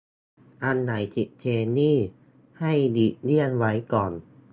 [0.63, 1.97] อันไหนติดเทรนด์นี่
[2.59, 4.11] ให้หลีกเลี่ยงไว้ก่อน